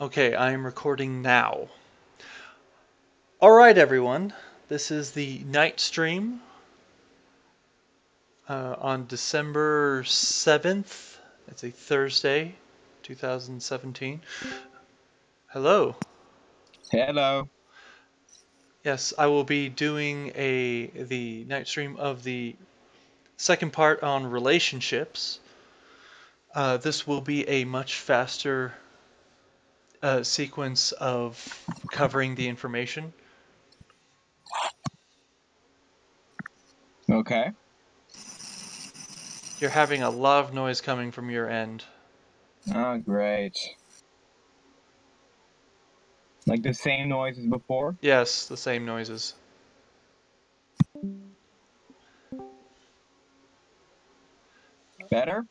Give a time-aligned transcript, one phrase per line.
[0.00, 1.68] Okay, I am recording now.
[3.38, 4.32] All right, everyone.
[4.66, 6.40] This is the night stream
[8.48, 11.18] uh, on December 7th.
[11.48, 12.54] It's a Thursday,
[13.02, 14.22] 2017.
[15.48, 15.94] Hello.
[16.90, 17.50] Hello.
[18.82, 22.56] Yes, I will be doing a the night stream of the
[23.36, 25.40] second part on relationships.
[26.54, 28.72] Uh, this will be a much faster
[30.02, 33.12] uh, sequence of covering the information.
[37.10, 37.50] Okay.
[39.58, 41.84] You're having a lot of noise coming from your end.
[42.74, 43.58] Oh, great.
[46.46, 47.96] Like the same noises before?
[48.00, 49.34] Yes, the same noises.
[55.10, 55.44] Better?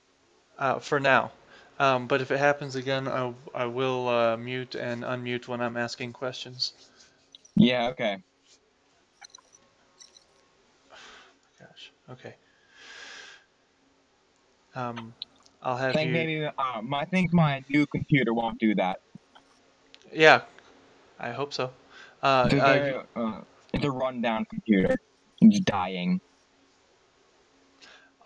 [0.58, 1.32] Uh, for now.
[1.80, 5.78] Um, but if it happens again, I, I will uh, mute and unmute when I'm
[5.78, 6.74] asking questions.
[7.56, 8.24] Yeah, okay.
[11.60, 11.92] Gosh.
[12.10, 12.36] Okay.
[14.76, 15.14] Um,
[15.62, 16.14] I'll I have think you.
[16.14, 19.00] maybe um, I think my new computer won't do that.
[20.12, 20.44] Yeah,
[21.20, 21.72] I hope so.
[22.22, 24.96] Uh, It's a, uh, uh, it's a rundown computer.
[25.42, 26.22] It's dying.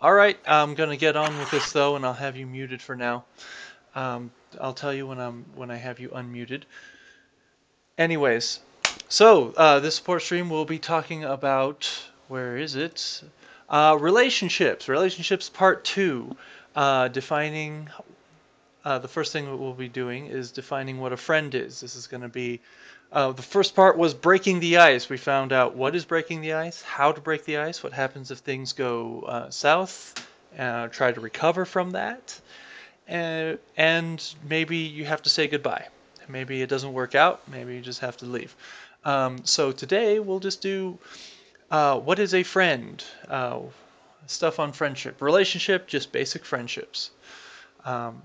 [0.04, 2.94] All right, I'm gonna get on with this though, and I'll have you muted for
[2.94, 3.24] now.
[3.94, 6.64] Um, I'll tell you when I'm when I have you unmuted.
[7.96, 8.60] Anyways,
[9.08, 11.90] so uh, this support stream will be talking about
[12.28, 13.22] where is it?
[13.70, 14.90] Uh, relationships.
[14.90, 16.36] Relationships part two.
[16.76, 17.88] Uh, defining.
[18.84, 21.80] Uh, the first thing that we'll be doing is defining what a friend is.
[21.80, 22.60] This is going to be.
[23.14, 25.08] Uh, the first part was breaking the ice.
[25.08, 28.32] We found out what is breaking the ice, how to break the ice, what happens
[28.32, 30.26] if things go uh, south,
[30.58, 32.40] uh, try to recover from that,
[33.06, 35.86] and, and maybe you have to say goodbye.
[36.28, 37.46] Maybe it doesn't work out.
[37.48, 38.56] Maybe you just have to leave.
[39.04, 40.98] Um, so today we'll just do
[41.70, 43.04] uh, what is a friend?
[43.28, 43.60] Uh,
[44.26, 45.20] stuff on friendship.
[45.20, 47.10] Relationship, just basic friendships.
[47.84, 48.22] Um,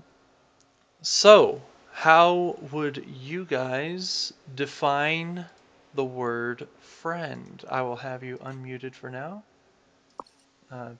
[1.02, 1.60] so,
[1.92, 5.46] how would you guys define
[5.94, 7.62] the word friend?
[7.68, 9.44] I will have you unmuted for now.
[10.70, 10.94] Uh,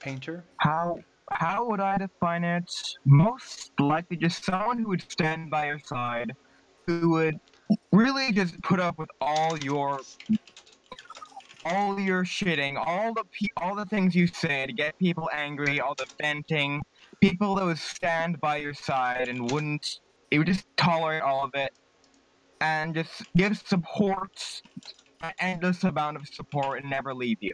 [0.00, 0.44] painter?
[0.60, 0.98] How
[1.32, 2.64] how would I define it?
[3.06, 6.30] Most likely just someone who would stand by your side,
[6.86, 7.36] who would
[7.92, 10.00] really just put up with all your
[11.64, 15.80] all your shitting, all the pe- all the things you say to get people angry,
[15.80, 16.82] all the venting,
[17.22, 19.84] people that would stand by your side and wouldn't
[20.34, 21.70] they would just tolerate all of it
[22.60, 24.32] and just give support
[25.22, 27.52] an endless amount of support and never leave you.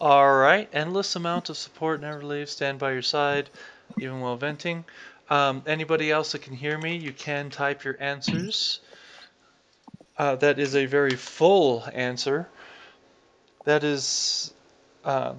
[0.00, 3.50] All right, endless amount of support, never leave, stand by your side,
[3.98, 4.84] even while venting.
[5.30, 8.78] Um, anybody else that can hear me, you can type your answers.
[10.16, 12.48] Uh, that is a very full answer.
[13.64, 14.54] That is,
[15.04, 15.34] uh,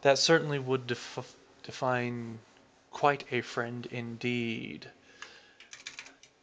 [0.00, 2.38] that certainly would def- define
[2.90, 4.86] quite a friend indeed.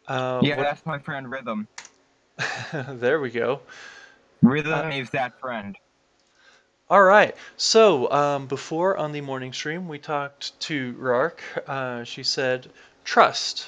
[0.09, 1.67] Uh, Yeah, what- that's my friend Rhythm.
[2.73, 3.61] there we go.
[4.41, 5.75] Rhythm Uh, is that friend.
[6.89, 7.35] All right.
[7.57, 11.41] So um, before on the morning stream, we talked to Rark.
[11.67, 12.71] Uh, she said,
[13.03, 13.67] trust.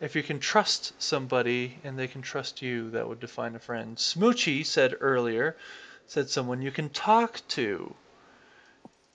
[0.00, 3.96] If you can trust somebody and they can trust you, that would define a friend.
[3.96, 5.56] Smoochie said earlier,
[6.06, 7.94] said someone you can talk to.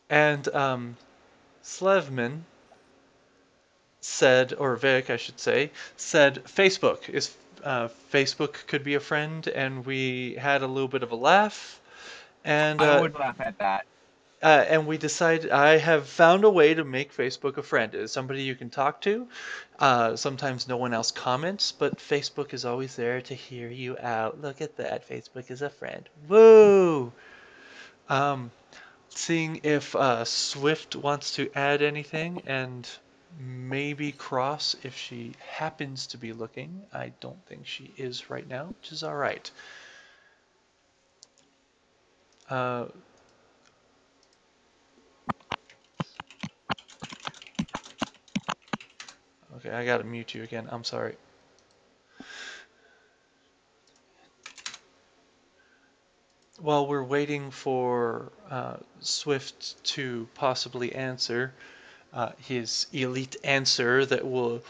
[0.09, 0.97] And um,
[1.63, 2.43] Slevman
[4.07, 9.45] said, or Vic, I should say, said Facebook is uh, Facebook could be a friend,
[9.47, 11.81] and we had a little bit of a laugh.
[12.45, 13.85] And I uh, would laugh at that.
[14.41, 17.93] uh, and we decided I have found a way to make Facebook a friend.
[17.93, 19.27] It's somebody you can talk to.
[19.77, 24.41] Uh, sometimes no one else comments, but Facebook is always there to hear you out.
[24.41, 26.07] Look at that, Facebook is a friend.
[26.29, 27.11] Woo!
[28.07, 28.51] Um,
[29.09, 32.87] seeing if uh, Swift wants to add anything, and
[33.37, 36.81] maybe Cross if she happens to be looking.
[36.93, 39.49] I don't think she is right now, which is all right.
[42.49, 42.85] Uh,
[49.57, 50.67] Okay, I gotta mute you again.
[50.69, 51.15] I'm sorry.
[56.59, 61.55] While we're waiting for uh, Swift to possibly answer
[62.13, 64.61] uh, his elite answer that will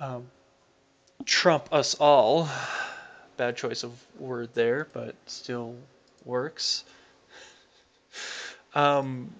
[0.00, 0.26] um,
[1.24, 2.48] trump us all.
[3.36, 5.76] Bad choice of word there, but still
[6.24, 6.84] works.
[8.72, 9.34] Um,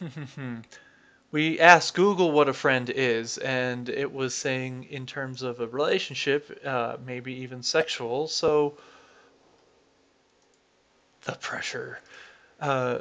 [1.30, 5.66] we asked Google what a friend is, and it was saying in terms of a
[5.68, 8.26] relationship, uh, maybe even sexual.
[8.28, 8.74] So
[11.22, 12.00] the pressure,
[12.60, 13.00] uh,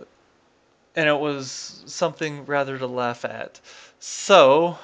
[1.00, 3.62] and it was something rather to laugh at.
[4.00, 4.78] So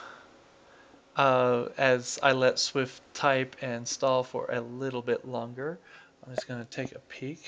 [1.17, 5.77] uh, as I let Swift type and stall for a little bit longer,
[6.25, 7.43] I'm just going to take a peek.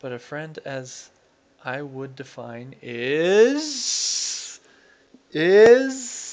[0.00, 1.10] But a friend as
[1.64, 4.58] I would define is
[5.30, 6.31] is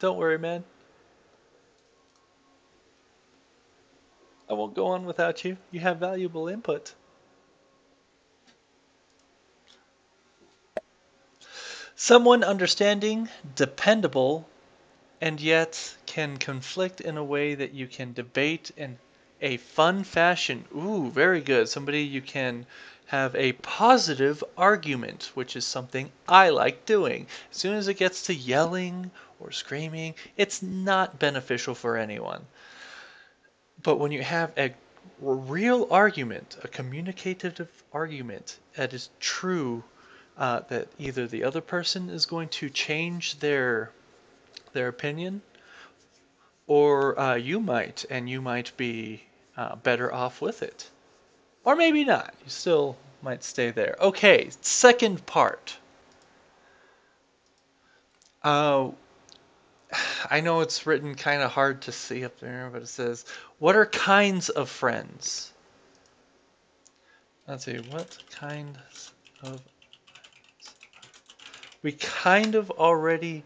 [0.00, 0.64] Don't worry, man.
[4.48, 5.58] I won't go on without you.
[5.70, 6.94] You have valuable input.
[11.94, 14.48] Someone understanding, dependable,
[15.20, 18.98] and yet can conflict in a way that you can debate in
[19.42, 20.64] a fun fashion.
[20.74, 21.68] Ooh, very good.
[21.68, 22.64] Somebody you can
[23.06, 27.26] have a positive argument, which is something I like doing.
[27.50, 29.10] As soon as it gets to yelling
[29.40, 32.44] or screaming, it's not beneficial for anyone.
[33.82, 34.74] But when you have a
[35.20, 39.82] real argument, a communicative argument that is true
[40.36, 43.90] uh, that either the other person is going to change their
[44.72, 45.42] their opinion,
[46.66, 49.22] or uh, you might, and you might be
[49.56, 50.88] uh, better off with it,
[51.64, 52.32] or maybe not.
[52.44, 53.96] You still might stay there.
[54.00, 55.76] Okay, second part.
[58.42, 58.90] Uh,
[60.30, 63.24] I know it's written kind of hard to see up there, but it says,
[63.58, 65.52] "What are kinds of friends?"
[67.48, 69.60] Let's see, what kinds of
[71.82, 73.42] we kind of already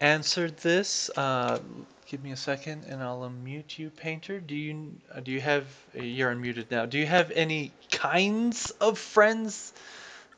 [0.00, 1.10] answered this.
[1.16, 1.58] Uh,
[2.06, 4.40] give me a second, and I'll unmute you, Painter.
[4.40, 6.86] Do you uh, do you have you're unmuted now?
[6.86, 9.72] Do you have any kinds of friends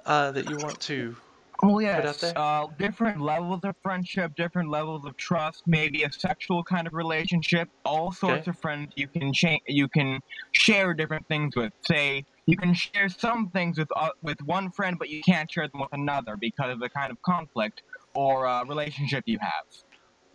[0.05, 1.17] uh, that you want to
[1.63, 2.23] well, yes.
[2.23, 7.69] Uh, different levels of friendship, different levels of trust, maybe a sexual kind of relationship.
[7.85, 8.51] All sorts okay.
[8.51, 10.21] of friends you can cha- you can
[10.53, 11.73] share different things with.
[11.87, 15.69] Say you can share some things with uh, with one friend, but you can't share
[15.69, 17.83] them with another because of the kind of conflict
[18.15, 19.65] or uh, relationship you have.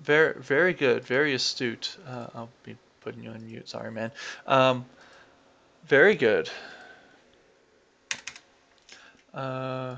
[0.01, 1.97] Very very good, very astute.
[2.07, 3.69] Uh, I'll be putting you on mute.
[3.69, 4.11] Sorry, man.
[4.47, 4.85] Um,
[5.85, 6.49] very good.
[9.33, 9.95] Uh,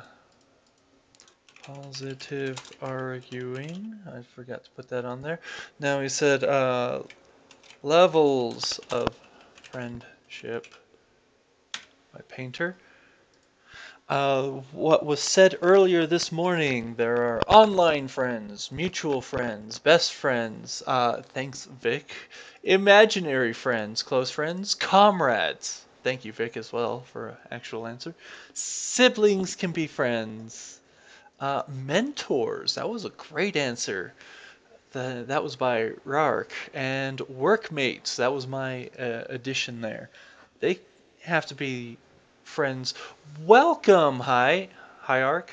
[1.65, 3.97] Positive arguing.
[4.05, 5.39] I forgot to put that on there.
[5.79, 7.03] Now he said uh,
[7.81, 9.15] levels of
[9.71, 10.75] friendship
[12.13, 12.75] by Painter.
[14.09, 20.83] Uh, what was said earlier this morning, there are online friends, mutual friends, best friends,
[20.85, 22.11] uh, thanks Vic,
[22.63, 25.85] imaginary friends, close friends, comrades.
[26.03, 28.13] Thank you, Vic, as well, for an actual answer.
[28.53, 30.81] Siblings can be friends.
[31.43, 32.75] Uh, mentors.
[32.75, 34.13] That was a great answer.
[34.93, 36.53] The, that was by Rark.
[36.73, 38.15] And workmates.
[38.15, 40.09] That was my uh, addition there.
[40.61, 40.79] They
[41.23, 41.97] have to be
[42.45, 42.93] friends.
[43.45, 44.69] Welcome, hi,
[45.01, 45.51] hierarch.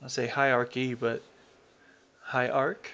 [0.00, 1.24] I say hierarchy, but
[2.20, 2.92] hi hierarch.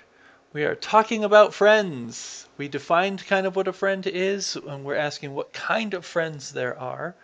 [0.55, 2.49] We are talking about friends.
[2.57, 6.51] We defined kind of what a friend is, and we're asking what kind of friends
[6.51, 7.15] there are.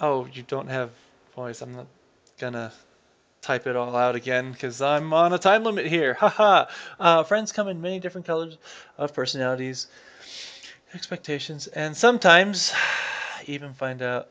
[0.00, 0.90] Oh, you don't have
[1.38, 1.86] I'm not
[2.40, 2.72] gonna
[3.42, 6.14] type it all out again because I'm on a time limit here.
[6.14, 6.66] Haha.
[6.98, 8.58] uh, friends come in many different colors
[8.96, 9.86] of personalities,
[10.94, 12.72] expectations, and sometimes
[13.46, 14.28] even find out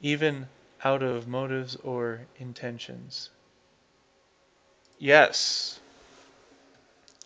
[0.00, 0.46] even
[0.84, 3.30] out of motives or intentions.
[4.98, 5.80] Yes.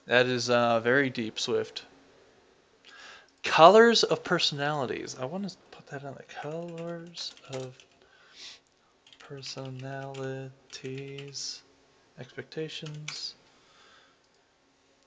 [0.06, 1.84] That is uh, very deep, Swift.
[3.42, 5.16] Colors of personalities.
[5.20, 5.56] I want to
[5.92, 7.78] that on the colors of
[9.18, 10.50] personalities,
[12.18, 13.34] expectations,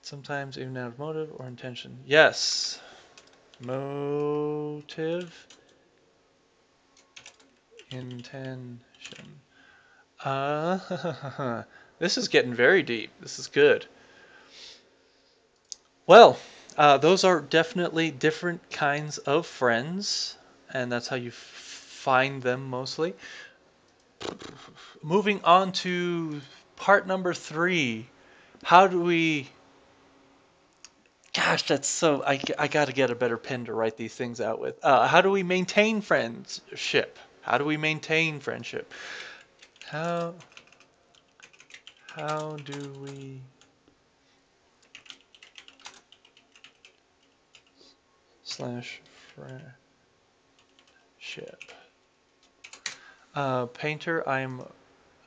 [0.04, 1.98] sometimes even out of motive or intention.
[2.06, 2.80] Yes,
[3.60, 5.48] motive,
[7.90, 8.80] intention.
[10.24, 11.64] Uh,
[11.98, 13.10] this is getting very deep.
[13.22, 13.88] This is good.
[16.06, 16.38] Well,
[16.78, 20.38] uh, those are definitely different kinds of friends
[20.76, 23.14] and that's how you find them mostly.
[25.02, 26.42] Moving on to
[26.76, 28.08] part number three.
[28.64, 29.48] How do we.
[31.34, 32.24] Gosh, that's so.
[32.24, 34.84] I, I got to get a better pen to write these things out with.
[34.84, 37.18] Uh, how do we maintain friendship?
[37.42, 38.92] How do we maintain friendship?
[39.86, 40.34] How
[42.08, 43.42] How do we
[48.44, 49.02] slash
[51.26, 51.72] friendship?
[53.34, 54.64] Uh, Painter, I'm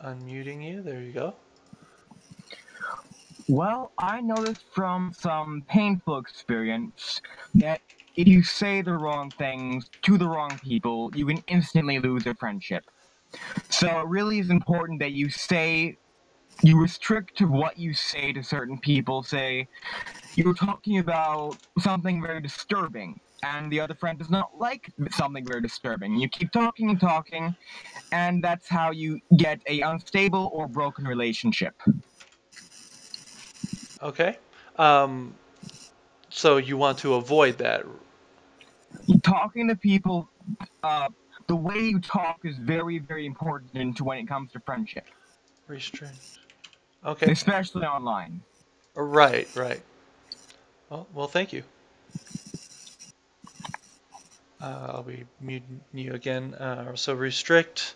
[0.04, 0.82] unmuting you.
[0.82, 1.34] There you go.
[3.48, 7.20] Well, I noticed from some painful experience
[7.54, 7.80] that
[8.16, 12.34] if you say the wrong things to the wrong people, you can instantly lose a
[12.34, 12.84] friendship.
[13.70, 15.96] So it really is important that you say,
[16.62, 19.22] you restrict to what you say to certain people.
[19.22, 19.68] Say,
[20.34, 25.60] you're talking about something very disturbing, and the other friend does not like something very
[25.60, 26.16] disturbing.
[26.16, 27.54] You keep talking and talking,
[28.12, 31.74] and that's how you get a unstable or broken relationship.
[34.02, 34.38] Okay.
[34.76, 35.34] Um,
[36.30, 37.84] so you want to avoid that.
[39.22, 40.28] Talking to people,
[40.82, 41.08] uh,
[41.46, 45.06] the way you talk is very, very important when it comes to friendship,
[45.66, 46.14] Restraint.
[47.04, 47.30] Okay.
[47.30, 48.40] especially online.
[48.94, 49.80] Right, right.
[50.90, 51.62] Well, well, thank you.
[54.60, 56.54] Uh, I'll be muting you again.
[56.54, 57.94] Uh, so restrict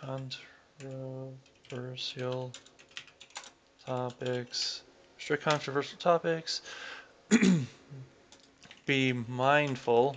[0.00, 2.52] controversial
[3.84, 4.82] topics.
[5.16, 6.62] Restrict controversial topics.
[8.86, 10.16] be mindful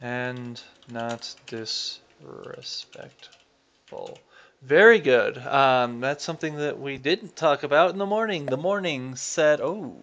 [0.00, 4.18] and not disrespectful.
[4.62, 5.38] Very good.
[5.38, 8.46] Um, that's something that we didn't talk about in the morning.
[8.46, 9.96] The morning said, oh,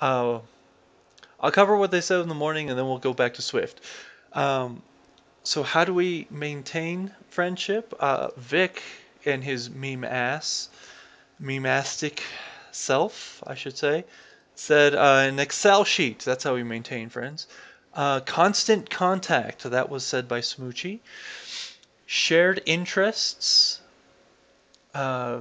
[0.00, 0.40] uh,
[1.40, 3.80] I'll cover what they said in the morning and then we'll go back to Swift.
[4.32, 4.82] Um,
[5.42, 7.94] so, how do we maintain friendship?
[8.00, 8.82] Uh, Vic
[9.24, 10.68] and his meme ass,
[11.40, 12.20] memastic
[12.72, 14.04] self, I should say,
[14.54, 16.20] said uh, an Excel sheet.
[16.20, 17.46] That's how we maintain friends.
[17.94, 19.62] Uh, constant contact.
[19.62, 21.00] That was said by Smoochie.
[22.06, 23.80] Shared interests.
[24.94, 25.40] Uh,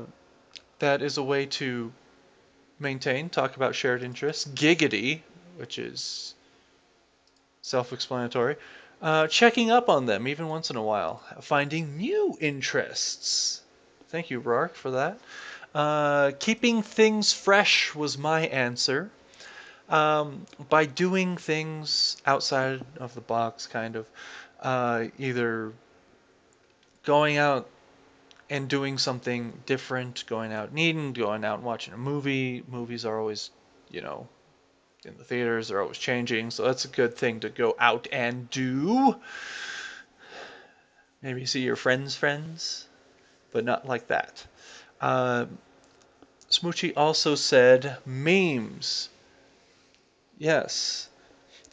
[0.79, 1.91] that is a way to
[2.79, 3.29] maintain.
[3.29, 4.45] Talk about shared interests.
[4.45, 5.21] Giggity,
[5.57, 6.35] which is
[7.61, 8.55] self-explanatory.
[9.01, 11.21] Uh, checking up on them even once in a while.
[11.41, 13.61] Finding new interests.
[14.09, 15.19] Thank you, Rark, for that.
[15.73, 19.11] Uh, keeping things fresh was my answer.
[19.89, 24.07] Um, by doing things outside of the box, kind of.
[24.61, 25.73] Uh, either
[27.03, 27.69] going out
[28.49, 32.63] and doing something different, going out and eating, going out and watching a movie.
[32.67, 33.51] Movies are always,
[33.91, 34.27] you know,
[35.05, 38.49] in the theaters, they're always changing, so that's a good thing to go out and
[38.49, 39.15] do.
[41.21, 42.87] Maybe see your friends' friends,
[43.51, 44.45] but not like that.
[45.01, 45.45] Uh,
[46.49, 49.09] Smoochie also said memes.
[50.37, 51.09] Yes.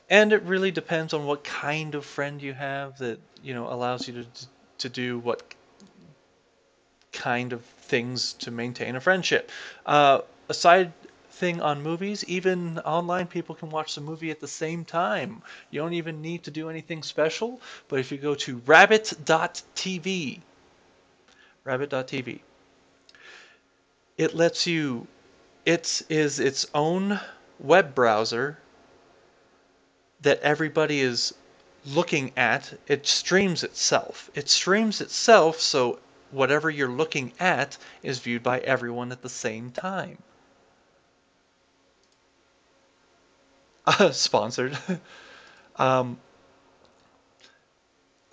[0.08, 4.06] And it really depends on what kind of friend you have that, you know, allows
[4.08, 4.26] you to,
[4.78, 5.42] to do what
[7.12, 9.50] kind of things to maintain a friendship.
[9.84, 10.92] Uh, a side
[11.32, 15.42] thing on movies, even online people can watch the movie at the same time.
[15.70, 20.40] You don't even need to do anything special, but if you go to rabbit.tv,
[21.64, 22.40] rabbit.tv,
[24.18, 25.06] it lets you,
[25.64, 27.18] it is its own
[27.58, 28.58] web browser
[30.20, 31.34] that everybody is
[31.86, 32.78] looking at.
[32.86, 34.30] It streams itself.
[34.34, 35.98] It streams itself so
[36.30, 40.18] whatever you're looking at is viewed by everyone at the same time.
[44.12, 44.76] Sponsored.
[45.76, 46.18] um,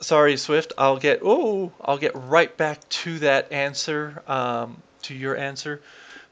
[0.01, 0.74] sorry, Swift.
[0.77, 5.82] I'll get oh, I'll get right back to that answer, um, to your answer.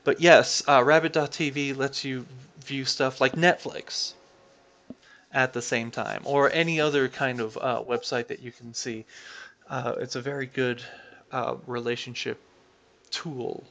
[0.03, 2.25] But yes, uh, Rabbit.tv lets you
[2.63, 4.13] view stuff like Netflix
[5.33, 9.05] at the same time, or any other kind of uh, website that you can see.
[9.69, 10.81] Uh, it's a very good
[11.31, 12.39] uh, relationship
[13.11, 13.63] tool.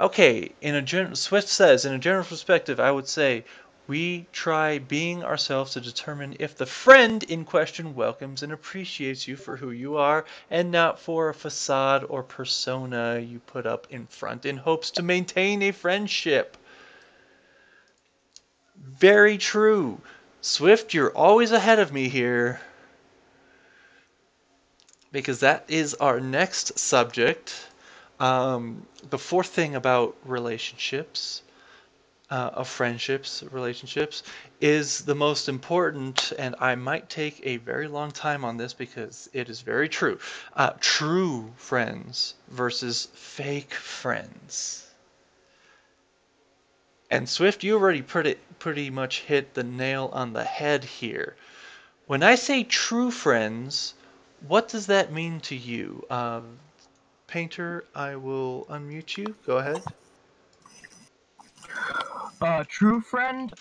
[0.00, 3.44] Okay, in a gen- Swift says, in a general perspective, I would say
[3.88, 9.34] we try being ourselves to determine if the friend in question welcomes and appreciates you
[9.34, 14.06] for who you are and not for a facade or persona you put up in
[14.06, 16.58] front in hopes to maintain a friendship.
[18.76, 19.98] Very true.
[20.42, 22.60] Swift, you're always ahead of me here
[25.12, 27.54] because that is our next subject.
[28.20, 31.42] Um, the fourth thing about relationships,
[32.30, 34.22] uh, of friendships, relationships,
[34.60, 39.30] is the most important, and I might take a very long time on this because
[39.32, 40.18] it is very true.
[40.54, 44.86] Uh, true friends versus fake friends.
[47.10, 51.36] And Swift, you already pretty, pretty much hit the nail on the head here.
[52.06, 53.94] When I say true friends,
[54.46, 56.04] what does that mean to you?
[56.10, 56.58] Um,
[57.26, 59.34] Painter, I will unmute you.
[59.46, 59.82] Go ahead.
[62.40, 63.52] A true friend,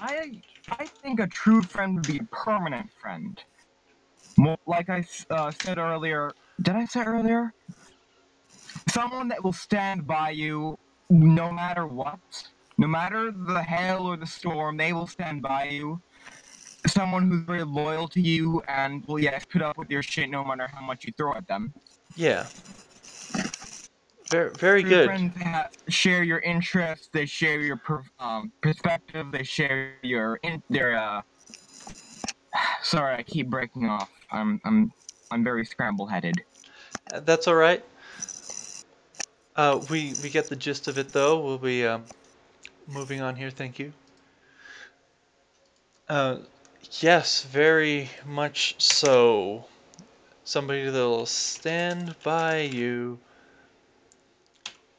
[0.00, 3.42] I I think a true friend would be a permanent friend.
[4.36, 7.54] More, like I uh, said earlier, did I say earlier?
[8.88, 10.76] Someone that will stand by you
[11.10, 12.18] no matter what,
[12.76, 16.00] no matter the hail or the storm, they will stand by you.
[16.86, 20.44] Someone who's very loyal to you and will yes put up with your shit no
[20.44, 21.72] matter how much you throw at them.
[22.14, 22.46] Yeah.
[24.30, 25.06] Very, very good.
[25.06, 27.08] friends ha- share your interests.
[27.12, 29.32] They share your per- um, perspective.
[29.32, 30.98] They share your in- their.
[30.98, 31.22] Uh...
[32.82, 34.10] Sorry, I keep breaking off.
[34.30, 34.92] I'm I'm
[35.30, 36.42] I'm very scramble headed.
[37.12, 37.84] Uh, That's all right.
[39.56, 41.40] Uh, we we get the gist of it though.
[41.40, 42.04] We'll be um,
[42.86, 43.50] moving on here.
[43.50, 43.92] Thank you.
[46.08, 46.38] Uh,
[47.00, 49.64] yes, very much so.
[50.44, 53.18] Somebody that'll stand by you.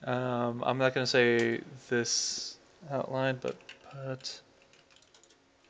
[0.04, 2.58] Um, I'm not gonna say this
[2.90, 3.56] outline, but
[3.92, 4.42] put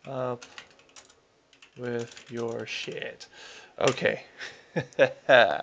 [0.05, 0.45] up
[1.77, 3.27] with your shit.
[3.79, 4.23] Okay.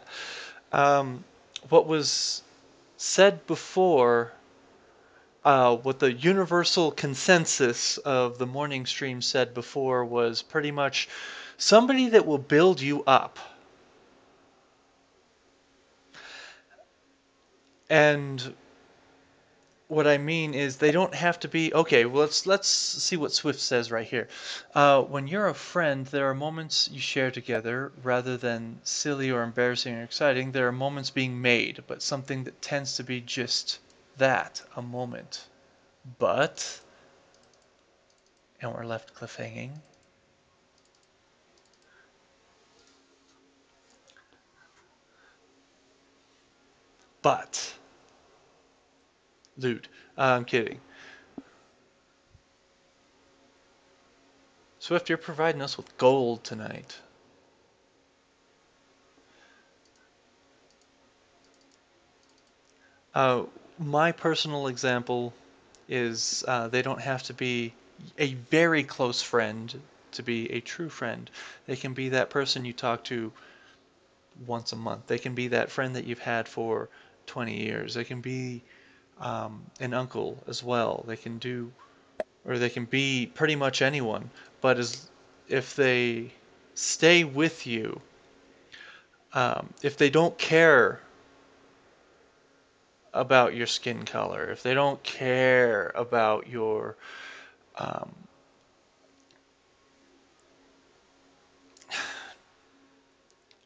[0.73, 1.25] um,
[1.68, 2.42] what was
[2.96, 4.32] said before,
[5.44, 11.08] uh, what the universal consensus of the morning stream said before was pretty much
[11.56, 13.38] somebody that will build you up.
[17.88, 18.54] And
[19.88, 22.04] what I mean is they don't have to be okay.
[22.04, 24.26] Well, let's let's see what Swift says right here.
[24.74, 29.44] Uh, when you're a friend, there are moments you share together rather than silly or
[29.44, 30.50] embarrassing or exciting.
[30.50, 33.78] There are moments being made, but something that tends to be just
[34.16, 35.46] that a moment.
[36.18, 36.80] But
[38.60, 39.70] and we're left cliffhanging.
[47.22, 47.75] But
[49.58, 49.88] loot.
[50.16, 50.80] I'm kidding.
[54.78, 56.97] Swift, you're providing us with gold tonight.
[63.14, 63.45] Uh,
[63.78, 65.32] my personal example
[65.88, 67.73] is uh, they don't have to be
[68.19, 69.80] a very close friend
[70.12, 71.30] to be a true friend.
[71.66, 73.32] They can be that person you talk to
[74.47, 75.06] once a month.
[75.06, 76.88] They can be that friend that you've had for
[77.26, 77.95] 20 years.
[77.95, 78.62] They can be
[79.20, 81.04] um, an uncle as well.
[81.06, 81.72] They can do,
[82.44, 84.30] or they can be pretty much anyone.
[84.60, 85.08] But as
[85.48, 86.32] if they
[86.74, 88.00] stay with you,
[89.32, 91.00] um, if they don't care
[93.12, 96.96] about your skin color, if they don't care about your
[97.78, 98.14] um,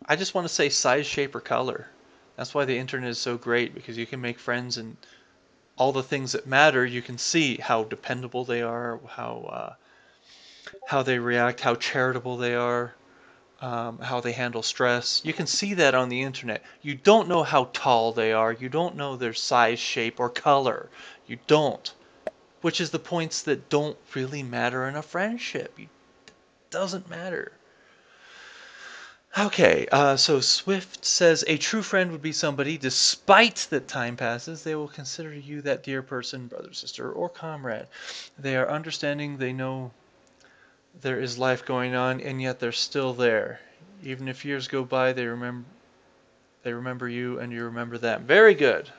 [0.07, 1.87] I just want to say size, shape, or color.
[2.37, 4.97] That's why the internet is so great because you can make friends and
[5.81, 6.85] all the things that matter.
[6.85, 9.75] You can see how dependable they are, how uh,
[10.87, 12.95] how they react, how charitable they are,
[13.63, 15.23] um, how they handle stress.
[15.25, 16.63] You can see that on the internet.
[16.83, 18.53] You don't know how tall they are.
[18.53, 20.91] You don't know their size, shape, or color.
[21.27, 21.91] You don't.
[22.61, 25.73] Which is the points that don't really matter in a friendship.
[25.79, 25.89] It
[26.69, 27.53] doesn't matter.
[29.39, 34.65] Okay, uh, so Swift says a true friend would be somebody, despite that time passes,
[34.65, 37.87] they will consider you that dear person, brother, sister, or comrade.
[38.37, 39.93] They are understanding, they know
[41.01, 43.61] there is life going on, and yet they're still there.
[44.03, 45.69] Even if years go by, they remember
[46.63, 48.27] they remember you, and you remember them.
[48.27, 48.91] Very good.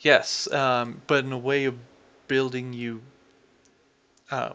[0.00, 1.76] Yes, um, but in a way of
[2.26, 3.02] building you.
[4.30, 4.54] Uh,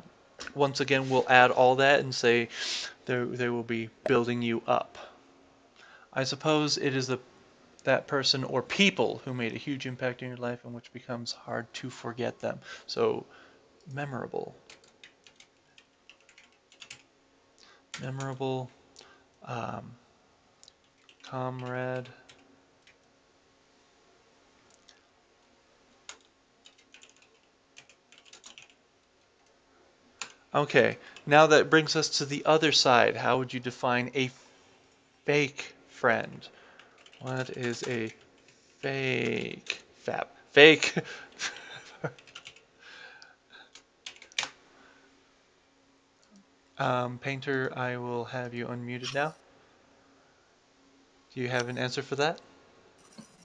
[0.54, 2.50] once again, we'll add all that and say
[3.06, 4.98] they will be building you up.
[6.14, 7.20] I suppose it is the
[7.84, 11.32] that person or people who made a huge impact in your life and which becomes
[11.32, 12.60] hard to forget them.
[12.88, 13.26] So
[13.94, 14.56] memorable.
[18.02, 18.70] Memorable
[19.44, 19.96] um,
[21.22, 22.10] comrade.
[30.56, 33.18] Okay, now that brings us to the other side.
[33.18, 34.32] How would you define a
[35.26, 36.48] fake friend?
[37.20, 38.14] What is a
[38.80, 40.28] fake fap?
[40.52, 40.96] Fake.
[46.78, 49.36] um, Painter, I will have you unmuted now.
[51.34, 52.40] Do you have an answer for that?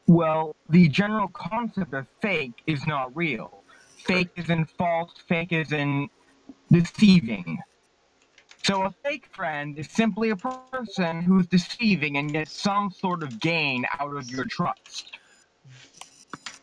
[0.06, 3.64] Well, the general concept of fake is not real.
[3.96, 5.10] Fake is in false.
[5.26, 6.08] Fake is in
[6.70, 7.58] deceiving.
[8.62, 13.40] So a fake friend is simply a person who's deceiving and gets some sort of
[13.40, 15.16] gain out of your trust.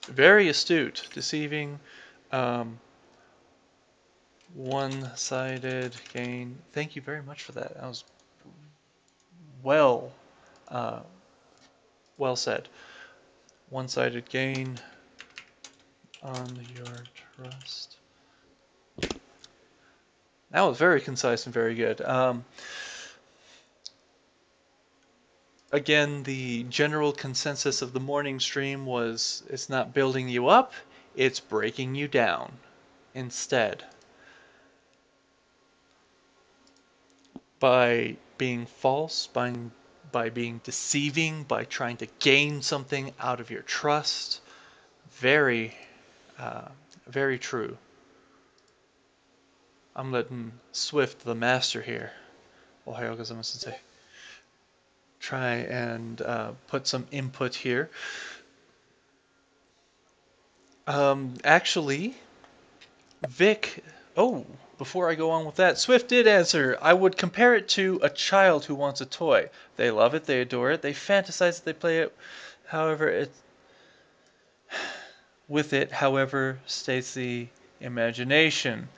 [0.07, 1.79] Very astute, deceiving,
[2.31, 2.79] um,
[4.53, 6.57] one-sided gain.
[6.71, 7.73] Thank you very much for that.
[7.75, 8.03] That was
[9.63, 10.13] well,
[10.69, 11.01] uh,
[12.17, 12.69] well said.
[13.69, 14.77] One-sided gain
[16.23, 16.95] on your
[17.35, 17.96] trust.
[20.51, 21.99] That was very concise and very good.
[22.01, 22.45] Um,
[25.71, 30.73] again, the general consensus of the morning stream was it's not building you up,
[31.15, 32.53] it's breaking you down
[33.13, 33.83] instead.
[37.59, 39.53] By being false, by,
[40.11, 44.41] by being deceiving, by trying to gain something out of your trust.
[45.13, 45.75] Very,
[46.39, 46.69] uh,
[47.07, 47.77] very true.
[49.97, 52.11] I'm letting Swift, the master here,
[52.87, 53.77] Ohio gozaimasu sensei,
[55.19, 57.89] try and uh, put some input here.
[60.85, 62.13] Um, actually,
[63.27, 63.83] Vic,
[64.15, 64.45] oh,
[64.77, 66.77] before I go on with that, Swift did answer.
[66.79, 69.49] I would compare it to a child who wants a toy.
[69.77, 72.15] They love it, they adore it, they fantasize it, they play it.
[72.67, 73.31] However, it
[75.47, 77.47] with it, however, stays the
[77.81, 78.89] imagination.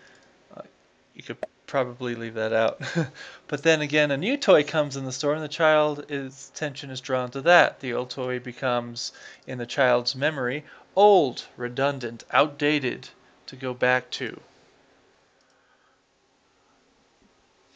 [1.19, 2.81] You could probably leave that out.
[3.49, 7.01] but then again, a new toy comes in the store, and the child's attention is
[7.01, 7.81] drawn to that.
[7.81, 9.11] The old toy becomes,
[9.45, 10.63] in the child's memory,
[10.95, 13.09] old, redundant, outdated
[13.47, 14.39] to go back to.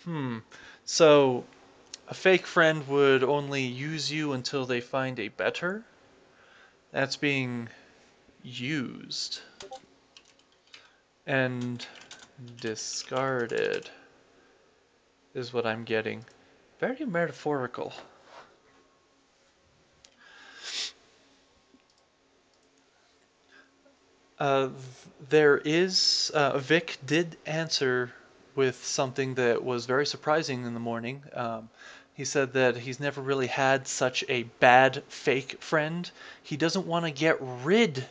[0.06, 0.38] Hmm.
[0.86, 1.44] So,
[2.08, 5.84] a fake friend would only use you until they find a better?
[6.94, 7.68] That's being
[8.42, 9.42] used
[11.26, 11.86] and
[12.60, 13.90] discarded
[15.34, 16.26] is what I'm getting.
[16.80, 17.94] Very metaphorical.
[24.40, 24.70] Uh,
[25.30, 28.12] there is, uh, Vic did answer
[28.56, 31.24] with something that was very surprising in the morning.
[31.34, 31.70] Um,
[32.14, 36.10] he said that he's never really had such a bad fake friend.
[36.44, 38.06] He doesn't want to get rid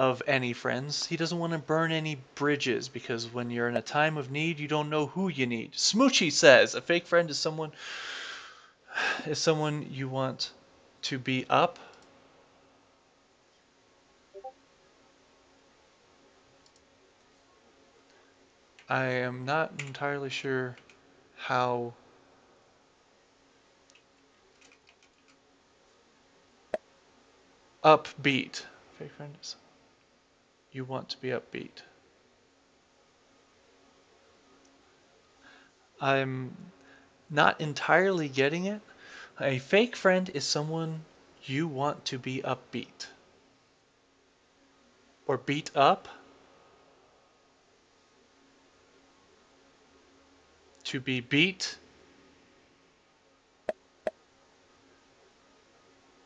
[0.00, 1.04] of any friends.
[1.04, 4.58] He doesn't want to burn any bridges because when you're in a time of need,
[4.58, 5.72] you don't know who you need.
[5.72, 7.70] Smoochie says a fake friend is someone
[9.26, 10.52] is someone you want
[11.02, 11.78] to be up.
[18.88, 20.76] I am not entirely sure
[21.36, 21.92] how
[27.84, 28.64] upbeat
[28.98, 29.56] fake friend is
[30.72, 31.82] you want to be upbeat.
[36.00, 36.56] I'm
[37.28, 38.80] not entirely getting it.
[39.40, 41.00] A fake friend is someone
[41.44, 43.06] you want to be upbeat.
[45.26, 46.08] Or beat up.
[50.84, 51.76] To be beat.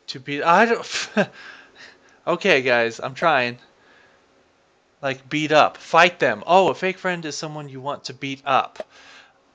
[0.07, 0.41] To be.
[0.41, 1.09] I don't.
[2.27, 3.59] okay, guys, I'm trying.
[5.05, 6.43] Like beat up, fight them.
[6.47, 8.89] Oh, a fake friend is someone you want to beat up.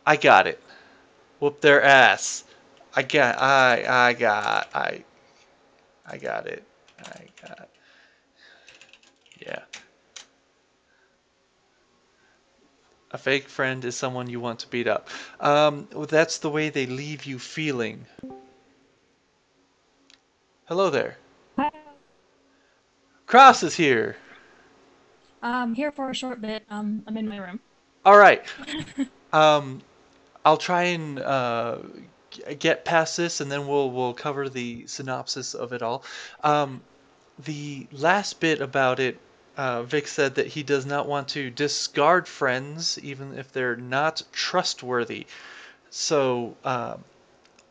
[0.06, 0.62] I got it.
[1.40, 2.44] Whoop their ass.
[2.94, 3.36] I got.
[3.36, 3.84] I.
[3.88, 4.68] I got.
[4.72, 5.02] I.
[6.06, 6.62] I got it.
[7.00, 7.68] I got.
[9.44, 9.62] Yeah.
[13.10, 15.08] A fake friend is someone you want to beat up.
[15.40, 18.06] Um, that's the way they leave you feeling.
[20.66, 21.16] Hello there.
[21.56, 21.72] Hi.
[23.26, 24.14] Cross is here.
[25.42, 26.64] I'm here for a short bit.
[26.70, 27.60] Um, I'm in my room.
[28.04, 28.42] All right.
[29.32, 29.82] um,
[30.44, 31.78] I'll try and uh,
[32.58, 36.04] get past this, and then we'll we'll cover the synopsis of it all.
[36.42, 36.82] Um,
[37.44, 39.18] the last bit about it,
[39.56, 44.22] uh, Vic said that he does not want to discard friends, even if they're not
[44.32, 45.26] trustworthy.
[45.90, 46.96] So, uh,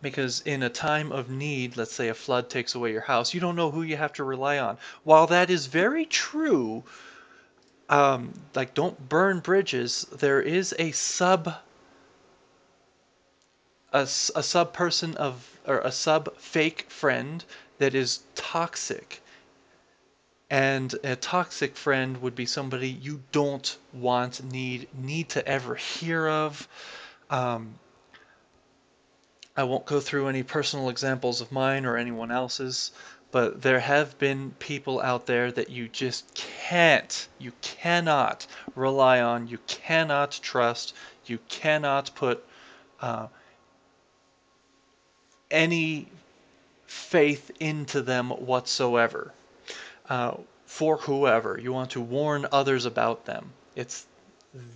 [0.02, 3.40] because in a time of need, let's say a flood takes away your house, you
[3.40, 4.78] don't know who you have to rely on.
[5.04, 6.84] While that is very true
[7.90, 10.06] um, like don't burn bridges.
[10.12, 11.56] There is a sub
[13.92, 17.44] a, a sub person of or a sub fake friend
[17.80, 19.22] that is toxic.
[20.52, 26.28] And a toxic friend would be somebody you don't want, need, need to ever hear
[26.28, 26.68] of.
[27.30, 27.76] Um,
[29.56, 32.92] I won't go through any personal examples of mine or anyone else's,
[33.32, 39.48] but there have been people out there that you just can't, you cannot rely on,
[39.48, 42.46] you cannot trust, you cannot put
[43.02, 43.26] uh,
[45.50, 46.08] any
[46.86, 49.34] faith into them whatsoever
[50.10, 50.36] uh,
[50.68, 51.60] for whoever.
[51.60, 53.50] You want to warn others about them.
[53.76, 54.06] It's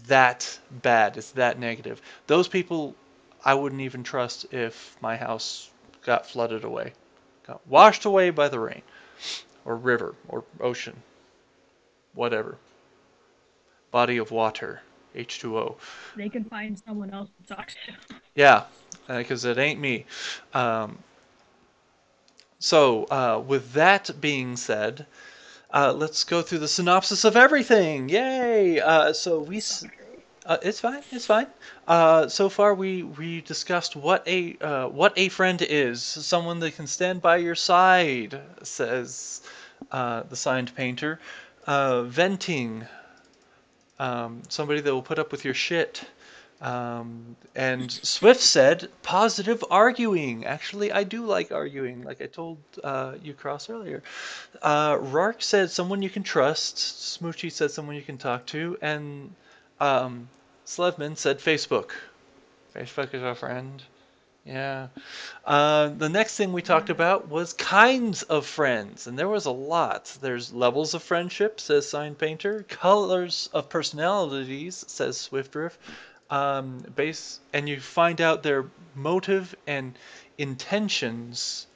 [0.08, 1.18] that bad.
[1.18, 2.02] It's that negative.
[2.26, 2.96] Those people
[3.46, 5.70] I wouldn't even trust if my house
[6.04, 6.94] got flooded away,
[7.46, 8.82] got washed away by the rain,
[9.64, 10.96] or river, or ocean,
[12.14, 12.58] whatever.
[13.92, 14.82] Body of water,
[15.16, 15.78] H2O.
[16.16, 18.16] They can find someone else to talk to.
[18.36, 18.64] Yeah,
[19.08, 20.06] because it ain't me.
[20.56, 20.98] Um,
[22.58, 25.06] so, uh, with that being said,
[25.74, 28.10] uh, let's go through the synopsis of everything.
[28.10, 28.80] Yay!
[28.80, 29.58] Uh, so we.
[29.58, 29.86] S-
[30.46, 31.02] uh, it's fine.
[31.12, 31.48] It's fine.
[31.88, 36.02] Uh, so far, we we discussed what a uh, what a friend is.
[36.04, 39.42] Someone that can stand by your side, says
[39.92, 41.20] uh, the signed painter.
[41.66, 42.86] Uh, venting.
[44.00, 46.04] Um, somebody that will put up with your shit.
[46.64, 50.46] Um, and Swift said positive arguing.
[50.46, 54.02] Actually, I do like arguing, like I told uh, you Cross earlier.
[54.62, 56.78] Uh, Rark said someone you can trust.
[56.78, 59.36] Smoochie said someone you can talk to, and
[59.82, 60.30] um,
[60.66, 61.92] Slevman said Facebook.
[62.74, 63.84] Facebook is our friend.
[64.46, 64.88] Yeah.
[65.46, 69.52] Uh, the next thing we talked about was kinds of friends, and there was a
[69.52, 70.18] lot.
[70.22, 72.66] There's levels of friendship, says Sign Painter.
[72.68, 75.78] Colors of personalities, says Swiftdrift.
[76.30, 79.98] Um, base, and you find out their motive and
[80.38, 81.68] intentions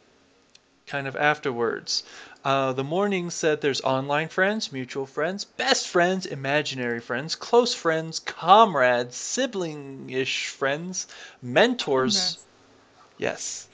[0.87, 2.03] kind of afterwards.
[2.43, 8.19] Uh, the morning said there's online friends, mutual friends, best friends, imaginary friends, close friends,
[8.19, 11.07] comrades, sibling ish friends,
[11.41, 12.39] mentors.
[13.17, 13.67] Yes.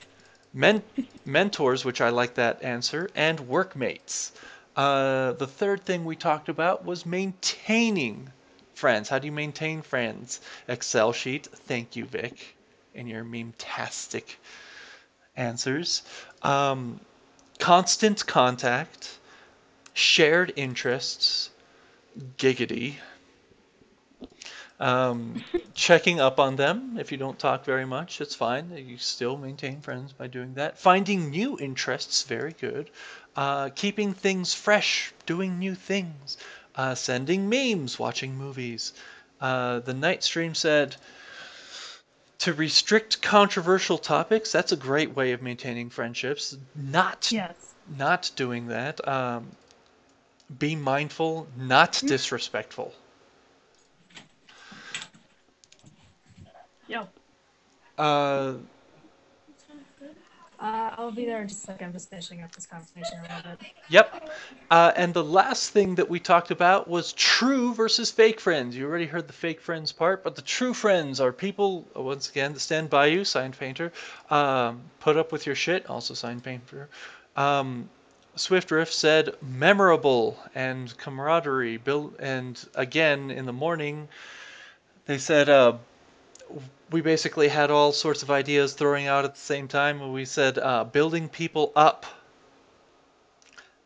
[0.54, 0.84] Men-
[1.26, 4.32] mentors, which I like that answer, and workmates.
[4.76, 8.32] Uh, the third thing we talked about was maintaining
[8.74, 9.10] friends.
[9.10, 10.42] How do you maintain friends?
[10.68, 11.48] Excel sheet.
[11.48, 12.56] Thank you, Vic,
[12.94, 14.40] in your meme-tastic
[15.36, 16.04] answers.
[16.42, 17.00] Um,
[17.60, 19.18] constant contact,
[19.94, 21.50] shared interests,
[22.38, 22.96] giggity.
[24.84, 25.42] Um,
[25.74, 26.98] checking up on them.
[27.00, 28.70] If you don't talk very much, it's fine.
[28.76, 30.78] You still maintain friends by doing that.
[30.78, 32.90] Finding new interests, very good.
[33.36, 36.38] Uh, keeping things fresh, doing new things.
[36.76, 38.94] Uh, sending memes, watching movies.
[39.40, 40.96] Uh, the night stream said
[42.40, 44.52] to restrict controversial topics.
[44.52, 46.58] That's a great way of maintaining friendships.
[46.76, 47.56] Not Yes.
[47.98, 49.06] not doing that.
[49.08, 49.48] Um,
[50.60, 52.94] be mindful, not disrespectful.
[57.98, 58.54] Uh,
[60.64, 61.88] Uh, I'll be there in just a second.
[61.88, 63.72] I'm just finishing up this conversation a little bit.
[63.90, 64.30] Yep.
[64.72, 68.74] Uh, and the last thing that we talked about was true versus fake friends.
[68.74, 72.30] You already heard the fake friends part, but the true friends are people, uh, once
[72.30, 73.92] again, that stand by you, signed painter.
[74.30, 76.88] Um, put up with your shit, also signed painter.
[77.36, 77.90] Um,
[78.38, 81.76] Swiftdrift said memorable and camaraderie.
[81.76, 84.08] Build, and again, in the morning,
[85.08, 85.74] they said uh,
[86.92, 90.02] we basically had all sorts of ideas throwing out at the same time.
[90.02, 92.06] and We said uh, building people up.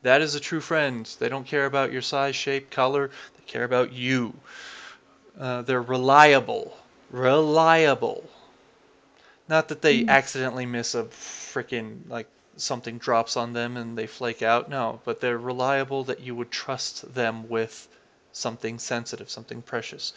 [0.03, 1.05] That is a true friend.
[1.19, 3.09] They don't care about your size, shape, color.
[3.37, 4.33] They care about you.
[5.39, 6.77] Uh, they're reliable.
[7.11, 8.23] Reliable.
[9.49, 12.27] Not that they accidentally miss a freaking, like,
[12.57, 14.69] something drops on them and they flake out.
[14.69, 17.87] No, but they're reliable that you would trust them with
[18.33, 20.13] something sensitive, something precious.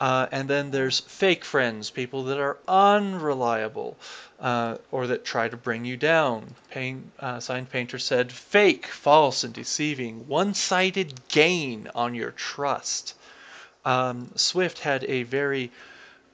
[0.00, 3.96] Uh, and then there's fake friends, people that are unreliable
[4.40, 6.54] uh, or that try to bring you down.
[6.70, 13.14] Pain, uh, Signed Painter said fake, false, and deceiving, one sided gain on your trust.
[13.84, 15.70] Um, Swift had a very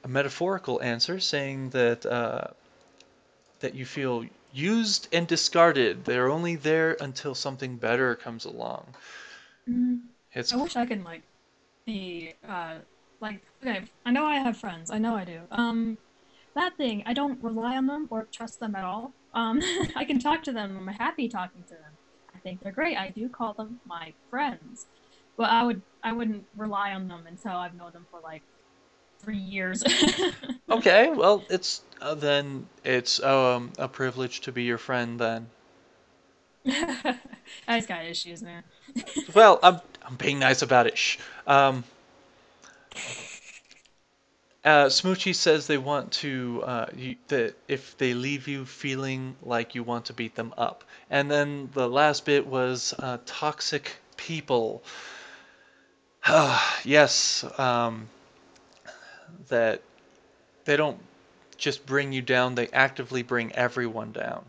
[0.07, 2.48] metaphorical answer saying that uh,
[3.61, 6.05] that you feel used and discarded.
[6.05, 8.94] They're only there until something better comes along.
[9.68, 10.01] Mm,
[10.33, 11.22] It's I wish I could like
[11.87, 12.75] be uh
[13.23, 13.85] like okay.
[14.05, 14.91] I know I have friends.
[14.91, 15.41] I know I do.
[15.51, 15.97] Um,
[16.55, 17.03] that thing.
[17.07, 19.15] I don't rely on them or trust them at all.
[19.33, 19.63] Um,
[19.97, 20.77] I can talk to them.
[20.77, 21.93] I'm happy talking to them.
[22.35, 22.97] I think they're great.
[22.97, 24.87] I do call them my friends,
[25.37, 28.43] but I would I wouldn't rely on them until I've known them for like
[29.21, 29.85] three years.
[30.71, 31.11] okay.
[31.11, 35.47] Well, it's uh, then it's um, a privilege to be your friend then.
[36.67, 38.65] I just got issues, man.
[39.35, 40.99] Well, I'm I'm being nice about it.
[40.99, 41.19] Shh.
[41.47, 41.85] Um,
[44.64, 49.74] uh, Smoochie says they want to uh, you, that if they leave you feeling like
[49.74, 54.83] you want to beat them up, and then the last bit was uh, toxic people.
[56.85, 58.09] yes, um,
[59.48, 59.83] that
[60.64, 60.98] they don't
[61.57, 64.44] just bring you down; they actively bring everyone down.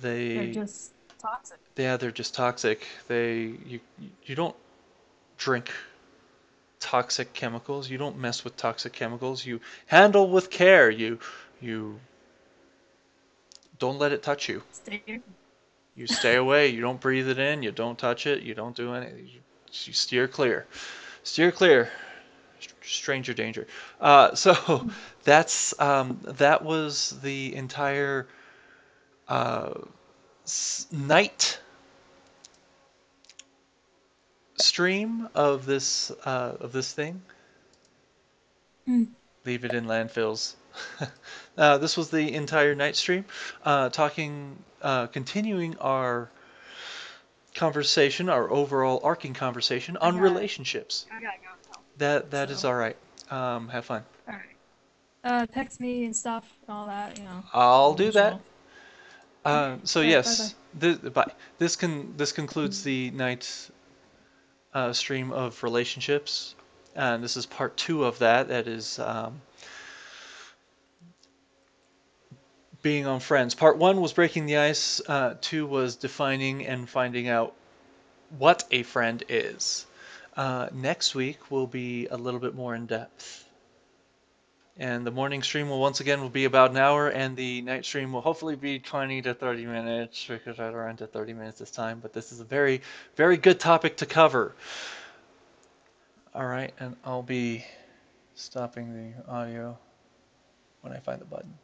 [0.00, 1.58] They're They just toxic.
[1.76, 2.86] yeah, they're just toxic.
[3.08, 3.80] They you
[4.24, 4.56] you don't
[5.38, 5.70] drink
[6.80, 7.90] toxic chemicals.
[7.90, 9.46] You don't mess with toxic chemicals.
[9.46, 10.90] You handle with care.
[10.90, 11.18] You
[11.60, 12.00] you
[13.78, 14.62] don't let it touch you.
[14.70, 15.22] Stay.
[15.94, 16.68] You stay away.
[16.68, 17.62] You don't breathe it in.
[17.62, 18.42] You don't touch it.
[18.42, 19.26] You don't do anything.
[19.26, 19.40] You,
[19.84, 20.66] you steer clear.
[21.22, 21.90] Steer clear.
[22.82, 23.66] Stranger danger.
[24.00, 24.86] Uh, so
[25.24, 28.26] that's um, that was the entire
[29.28, 29.72] uh,
[30.44, 31.60] s- night
[34.60, 37.22] stream of this uh, of this thing.
[38.86, 39.04] Hmm.
[39.44, 40.54] Leave it in landfills.
[41.58, 43.24] uh, this was the entire night stream,
[43.64, 46.30] uh, talking, uh, continuing our
[47.54, 51.06] conversation, our overall arcing conversation on relationships.
[51.10, 51.28] Go.
[51.98, 52.96] That that is So- all right.
[53.30, 54.02] Um, have fun.
[54.26, 54.42] All right.
[55.22, 57.18] Uh, text me and stuff all that.
[57.18, 57.44] You know.
[57.52, 58.40] I'll do that.
[59.44, 61.30] Uh, so yes, this, bye.
[61.58, 63.70] This can this concludes the night
[64.74, 66.54] uh, stream of relationships,
[66.94, 68.48] and this is part two of that.
[68.48, 69.40] That is um,
[72.82, 73.54] being on friends.
[73.54, 75.00] Part one was breaking the ice.
[75.06, 77.54] Uh, two was defining and finding out
[78.38, 79.86] what a friend is.
[80.36, 83.44] Uh, next week will be a little bit more in depth.
[84.80, 87.84] And the morning stream will once again will be about an hour, and the night
[87.84, 91.70] stream will hopefully be 20 to 30 minutes because I ran to 30 minutes this
[91.70, 92.00] time.
[92.00, 92.80] But this is a very,
[93.14, 94.54] very good topic to cover.
[96.34, 97.62] All right, and I'll be
[98.34, 99.76] stopping the audio
[100.80, 101.52] when I find the button.